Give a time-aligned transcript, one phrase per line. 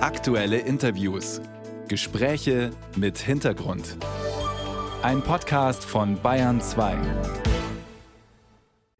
[0.00, 1.40] Aktuelle Interviews.
[1.88, 3.96] Gespräche mit Hintergrund.
[5.02, 6.96] Ein Podcast von Bayern 2.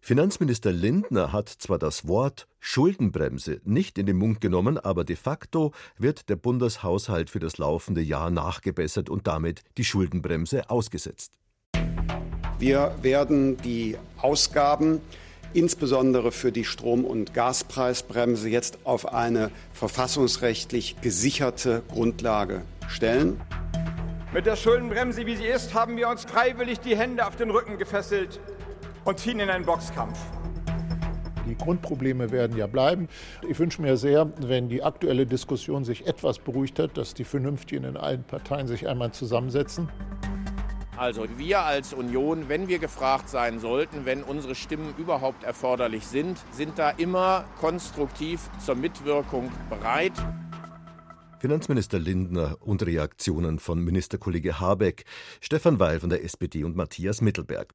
[0.00, 5.70] Finanzminister Lindner hat zwar das Wort Schuldenbremse nicht in den Mund genommen, aber de facto
[5.98, 11.32] wird der Bundeshaushalt für das laufende Jahr nachgebessert und damit die Schuldenbremse ausgesetzt.
[12.58, 15.00] Wir werden die Ausgaben
[15.52, 23.40] insbesondere für die Strom- und Gaspreisbremse jetzt auf eine verfassungsrechtlich gesicherte Grundlage stellen.
[24.32, 27.78] Mit der Schuldenbremse, wie sie ist, haben wir uns freiwillig die Hände auf den Rücken
[27.78, 28.40] gefesselt
[29.04, 30.18] und ziehen in einen Boxkampf.
[31.48, 33.08] Die Grundprobleme werden ja bleiben.
[33.48, 37.84] Ich wünsche mir sehr, wenn die aktuelle Diskussion sich etwas beruhigt hat, dass die Vernünftigen
[37.84, 39.88] in allen Parteien sich einmal zusammensetzen.
[40.98, 46.40] Also wir als Union, wenn wir gefragt sein sollten, wenn unsere Stimmen überhaupt erforderlich sind,
[46.50, 50.14] sind da immer konstruktiv zur Mitwirkung bereit.
[51.40, 55.04] Finanzminister Lindner und Reaktionen von Ministerkollege Habeck,
[55.40, 57.74] Stefan Weil von der SPD und Matthias Mittelberg.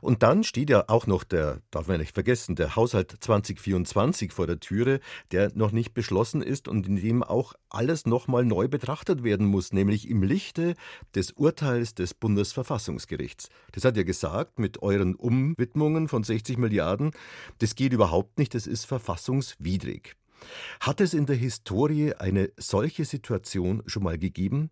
[0.00, 4.46] Und dann steht ja auch noch der, darf man nicht vergessen, der Haushalt 2024 vor
[4.46, 5.00] der Türe,
[5.32, 9.72] der noch nicht beschlossen ist und in dem auch alles nochmal neu betrachtet werden muss,
[9.72, 10.74] nämlich im Lichte
[11.14, 13.48] des Urteils des Bundesverfassungsgerichts.
[13.72, 17.10] Das hat ja gesagt, mit euren Umwidmungen von 60 Milliarden,
[17.58, 20.16] das geht überhaupt nicht, das ist verfassungswidrig.
[20.80, 24.70] Hat es in der Historie eine solche Situation schon mal gegeben?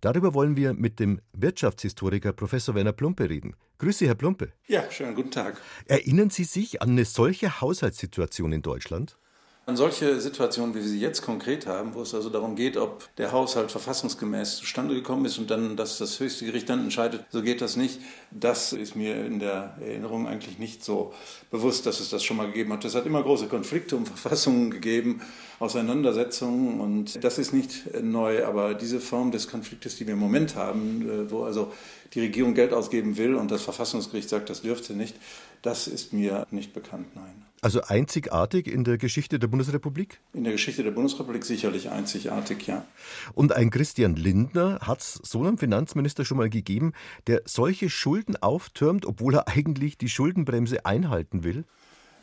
[0.00, 3.54] Darüber wollen wir mit dem Wirtschaftshistoriker Professor Werner Plumpe reden.
[3.78, 4.52] Grüße, Herr Plumpe.
[4.66, 5.60] Ja, schönen guten Tag.
[5.86, 9.16] Erinnern Sie sich an eine solche Haushaltssituation in Deutschland?
[9.64, 13.08] An solche Situationen, wie wir sie jetzt konkret haben, wo es also darum geht, ob
[13.14, 17.42] der Haushalt verfassungsgemäß zustande gekommen ist und dann, dass das höchste Gericht dann entscheidet, so
[17.42, 18.00] geht das nicht.
[18.32, 21.14] Das ist mir in der Erinnerung eigentlich nicht so
[21.52, 22.84] bewusst, dass es das schon mal gegeben hat.
[22.84, 25.22] Es hat immer große Konflikte um Verfassungen gegeben,
[25.60, 30.56] Auseinandersetzungen und das ist nicht neu, aber diese Form des Konfliktes, die wir im Moment
[30.56, 31.72] haben, äh, wo also
[32.14, 35.14] die Regierung Geld ausgeben will und das Verfassungsgericht sagt, das dürfte nicht,
[35.62, 37.51] das ist mir nicht bekannt, nein.
[37.64, 40.18] Also einzigartig in der Geschichte der Bundesrepublik?
[40.34, 42.84] In der Geschichte der Bundesrepublik sicherlich einzigartig, ja.
[43.34, 46.92] Und ein Christian Lindner hat es so einem Finanzminister schon mal gegeben,
[47.28, 51.64] der solche Schulden auftürmt, obwohl er eigentlich die Schuldenbremse einhalten will?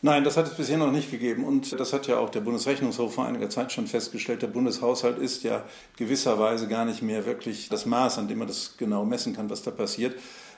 [0.01, 1.45] Nein, das hat es bisher noch nicht gegeben.
[1.45, 4.41] Und das hat ja auch der Bundesrechnungshof vor einiger Zeit schon festgestellt.
[4.41, 5.63] Der Bundeshaushalt ist ja
[5.95, 9.63] gewisserweise gar nicht mehr wirklich das Maß, an dem man das genau messen kann, was
[9.63, 10.15] da passiert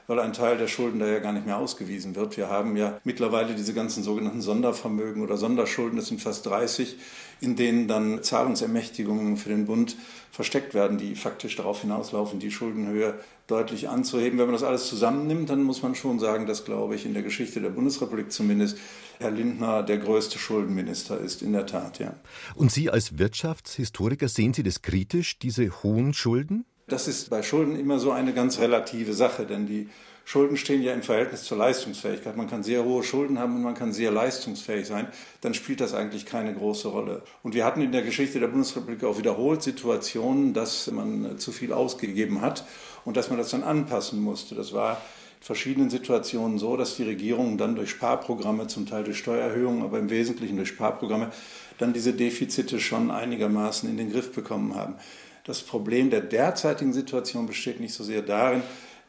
[0.07, 2.37] weil ein Teil der Schulden da ja gar nicht mehr ausgewiesen wird.
[2.37, 6.97] Wir haben ja mittlerweile diese ganzen sogenannten Sondervermögen oder Sonderschulden, das sind fast 30,
[7.41, 9.95] in denen dann Zahlungsermächtigungen für den Bund
[10.31, 13.15] versteckt werden, die faktisch darauf hinauslaufen, die Schuldenhöhe
[13.47, 14.39] deutlich anzuheben.
[14.39, 17.23] Wenn man das alles zusammennimmt, dann muss man schon sagen, dass, glaube ich, in der
[17.23, 18.77] Geschichte der Bundesrepublik zumindest
[19.19, 22.15] Herr Lindner der größte Schuldenminister ist, in der Tat, ja.
[22.55, 26.65] Und Sie als Wirtschaftshistoriker, sehen Sie das kritisch, diese hohen Schulden?
[26.91, 29.87] Das ist bei Schulden immer so eine ganz relative Sache, denn die
[30.25, 32.35] Schulden stehen ja im Verhältnis zur Leistungsfähigkeit.
[32.35, 35.07] Man kann sehr hohe Schulden haben und man kann sehr leistungsfähig sein.
[35.39, 37.21] Dann spielt das eigentlich keine große Rolle.
[37.43, 41.71] Und wir hatten in der Geschichte der Bundesrepublik auch wiederholt Situationen, dass man zu viel
[41.71, 42.65] ausgegeben hat
[43.05, 44.55] und dass man das dann anpassen musste.
[44.55, 44.95] Das war
[45.39, 49.97] in verschiedenen Situationen so, dass die Regierungen dann durch Sparprogramme, zum Teil durch Steuererhöhungen, aber
[49.97, 51.31] im Wesentlichen durch Sparprogramme,
[51.77, 54.95] dann diese Defizite schon einigermaßen in den Griff bekommen haben.
[55.43, 58.61] Das Problem der derzeitigen Situation besteht nicht so sehr darin,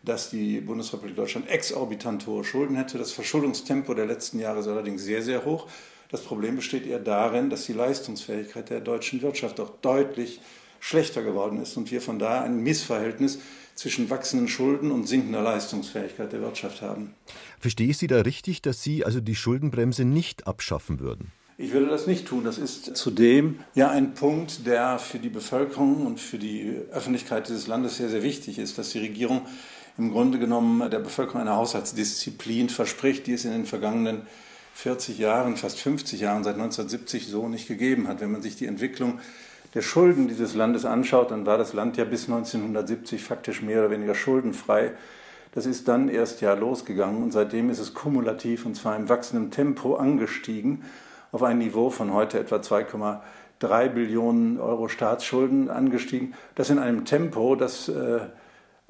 [0.02, 2.98] dass die Bundesrepublik Deutschland exorbitant hohe Schulden hätte.
[2.98, 5.68] Das Verschuldungstempo der letzten Jahre ist allerdings sehr, sehr hoch.
[6.10, 10.40] Das Problem besteht eher darin, dass die Leistungsfähigkeit der deutschen Wirtschaft auch deutlich
[10.80, 13.38] schlechter geworden ist und wir von daher ein Missverhältnis
[13.74, 17.14] zwischen wachsenden Schulden und sinkender Leistungsfähigkeit der Wirtschaft haben.
[17.60, 21.32] Verstehe ich Sie da richtig, dass Sie also die Schuldenbremse nicht abschaffen würden?
[21.62, 22.42] Ich würde das nicht tun.
[22.42, 27.68] Das ist zudem ja ein Punkt, der für die Bevölkerung und für die Öffentlichkeit dieses
[27.68, 29.42] Landes sehr, sehr wichtig ist, dass die Regierung
[29.96, 34.22] im Grunde genommen der Bevölkerung eine Haushaltsdisziplin verspricht, die es in den vergangenen
[34.74, 38.20] 40 Jahren, fast 50 Jahren, seit 1970 so nicht gegeben hat.
[38.20, 39.20] Wenn man sich die Entwicklung
[39.74, 43.92] der Schulden dieses Landes anschaut, dann war das Land ja bis 1970 faktisch mehr oder
[43.92, 44.94] weniger schuldenfrei.
[45.54, 49.52] Das ist dann erst ja losgegangen und seitdem ist es kumulativ und zwar im wachsenden
[49.52, 50.82] Tempo angestiegen
[51.32, 56.34] auf ein Niveau von heute etwa 2,3 Billionen Euro Staatsschulden angestiegen.
[56.54, 58.20] Das in einem Tempo, das äh,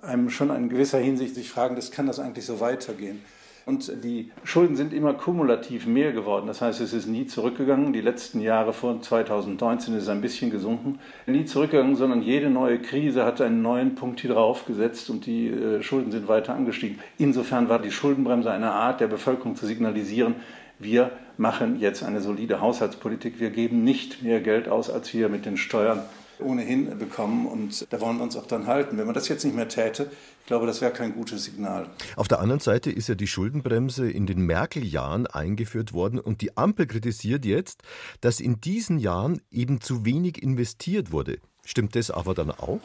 [0.03, 3.23] einem schon in gewisser Hinsicht sich fragen, das kann das eigentlich so weitergehen.
[3.65, 6.49] Und die Schulden sind immer kumulativ mehr geworden.
[6.49, 7.93] Das heißt, es ist nie zurückgegangen.
[7.93, 10.99] Die letzten Jahre vor 2019 ist es ein bisschen gesunken.
[11.27, 15.81] Nie zurückgegangen, sondern jede neue Krise hat einen neuen Punkt hier draufgesetzt und die äh,
[15.81, 16.99] Schulden sind weiter angestiegen.
[17.19, 20.35] Insofern war die Schuldenbremse eine Art der Bevölkerung zu signalisieren,
[20.83, 23.41] wir machen jetzt eine solide Haushaltspolitik.
[23.41, 26.03] Wir geben nicht mehr Geld aus, als wir mit den Steuern
[26.41, 28.99] ohnehin bekommen und da wollen wir uns auch dann halten.
[28.99, 31.89] Wenn man das jetzt nicht mehr täte, ich glaube, das wäre kein gutes Signal.
[32.17, 36.57] Auf der anderen Seite ist ja die Schuldenbremse in den Merkel-Jahren eingeführt worden und die
[36.57, 37.83] Ampel kritisiert jetzt,
[38.21, 41.39] dass in diesen Jahren eben zu wenig investiert wurde.
[41.65, 42.81] Stimmt das aber dann auch?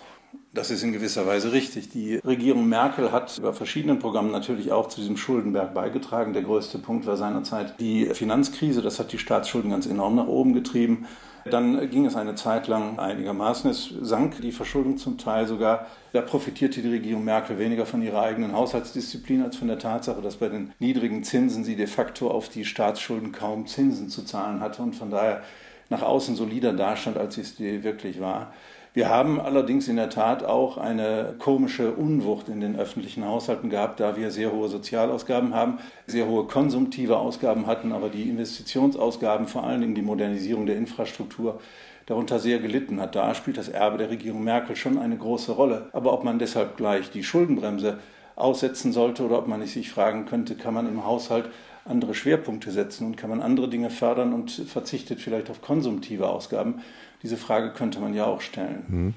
[0.58, 1.90] Das ist in gewisser Weise richtig.
[1.90, 6.34] Die Regierung Merkel hat über verschiedenen Programmen natürlich auch zu diesem Schuldenberg beigetragen.
[6.34, 8.82] Der größte Punkt war seinerzeit die Finanzkrise.
[8.82, 11.06] Das hat die Staatsschulden ganz enorm nach oben getrieben.
[11.46, 13.70] Dann ging es eine Zeit lang einigermaßen.
[13.70, 15.86] Es sank die Verschuldung zum Teil sogar.
[16.12, 20.38] Da profitierte die Regierung Merkel weniger von ihrer eigenen Haushaltsdisziplin als von der Tatsache, dass
[20.38, 24.82] bei den niedrigen Zinsen sie de facto auf die Staatsschulden kaum Zinsen zu zahlen hatte
[24.82, 25.44] und von daher
[25.90, 28.54] nach außen solider dastand, als es wirklich war.
[28.94, 34.00] Wir haben allerdings in der Tat auch eine komische Unwucht in den öffentlichen Haushalten gehabt,
[34.00, 39.66] da wir sehr hohe Sozialausgaben haben, sehr hohe konsumtive Ausgaben hatten, aber die Investitionsausgaben, vor
[39.66, 41.60] allen Dingen die Modernisierung der Infrastruktur,
[42.08, 43.16] darunter sehr gelitten hat.
[43.16, 45.90] Da spielt das Erbe der Regierung Merkel schon eine große Rolle.
[45.94, 48.00] Aber ob man deshalb gleich die Schuldenbremse
[48.36, 51.50] aussetzen sollte oder ob man sich fragen könnte, kann man im Haushalt
[51.88, 56.82] andere Schwerpunkte setzen und kann man andere Dinge fördern und verzichtet vielleicht auf konsumtive Ausgaben.
[57.24, 58.86] Diese Frage könnte man ja auch stellen.
[58.88, 59.14] Hm.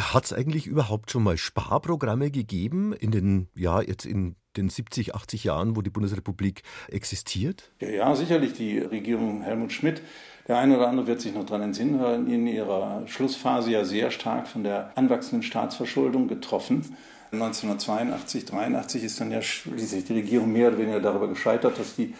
[0.00, 5.14] Hat es eigentlich überhaupt schon mal Sparprogramme gegeben in den, ja, jetzt in den 70,
[5.14, 7.72] 80 Jahren, wo die Bundesrepublik existiert?
[7.80, 8.54] Ja, ja sicherlich.
[8.54, 10.02] Die Regierung Helmut Schmidt
[10.46, 14.10] der eine oder andere wird sich noch daran entsinnen, war in ihrer Schlussphase ja sehr
[14.10, 16.96] stark von der anwachsenden Staatsverschuldung getroffen.
[17.34, 22.14] 1982, 83 ist dann ja schließlich die Regierung mehr oder weniger darüber gescheitert, dass die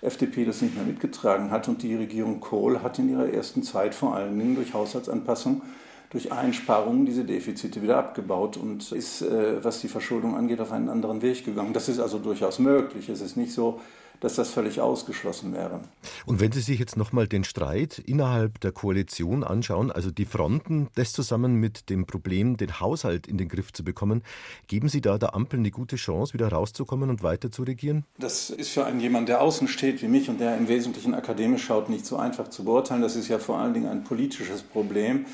[0.00, 1.68] FDP das nicht mehr mitgetragen hat.
[1.68, 5.62] Und die Regierung Kohl hat in ihrer ersten Zeit vor allen Dingen durch Haushaltsanpassung,
[6.10, 10.88] durch Einsparungen diese Defizite wieder abgebaut und ist, äh, was die Verschuldung angeht, auf einen
[10.88, 11.72] anderen Weg gegangen.
[11.72, 13.08] Das ist also durchaus möglich.
[13.08, 13.80] Es ist nicht so,
[14.20, 15.80] dass das völlig ausgeschlossen wäre.
[16.26, 20.88] Und wenn Sie sich jetzt nochmal den Streit innerhalb der Koalition anschauen, also die Fronten,
[20.94, 24.22] das zusammen mit dem Problem, den Haushalt in den Griff zu bekommen,
[24.66, 28.04] geben Sie da der Ampel eine gute Chance, wieder rauszukommen und weiter zu regieren?
[28.18, 31.64] Das ist für einen jemand, der außen steht wie mich und der im Wesentlichen akademisch
[31.64, 33.02] schaut, nicht so einfach zu beurteilen.
[33.02, 35.26] Das ist ja vor allen Dingen ein politisches Problem.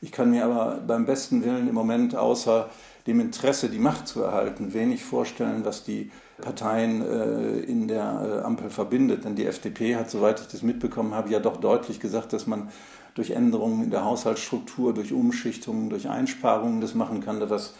[0.00, 2.68] Ich kann mir aber beim besten Willen im Moment außer
[3.06, 6.10] dem Interesse, die Macht zu erhalten, wenig vorstellen, was die
[6.40, 9.24] Parteien äh, in der äh, Ampel verbindet.
[9.24, 12.68] Denn die FDP hat, soweit ich das mitbekommen habe, ja doch deutlich gesagt, dass man
[13.14, 17.74] durch Änderungen in der Haushaltsstruktur, durch Umschichtungen, durch Einsparungen das machen kann, was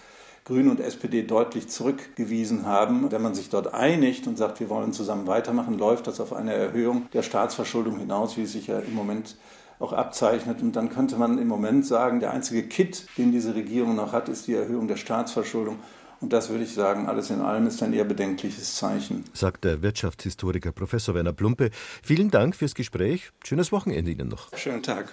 [0.44, 3.12] Grüne und SPD deutlich zurückgewiesen haben.
[3.12, 6.54] Wenn man sich dort einigt und sagt, wir wollen zusammen weitermachen, läuft das auf eine
[6.54, 9.36] Erhöhung der Staatsverschuldung hinaus, wie es sich ja im Moment
[9.78, 10.62] auch abzeichnet.
[10.62, 14.28] Und dann könnte man im Moment sagen, der einzige Kit, den diese Regierung noch hat,
[14.28, 15.78] ist die Erhöhung der Staatsverschuldung.
[16.20, 19.24] Und das würde ich sagen, alles in allem ist ein eher bedenkliches Zeichen.
[19.32, 21.70] Sagt der Wirtschaftshistoriker Professor Werner Plumpe.
[22.02, 23.30] Vielen Dank fürs Gespräch.
[23.44, 24.48] Schönes Wochenende Ihnen noch.
[24.56, 25.06] Schönen Tag.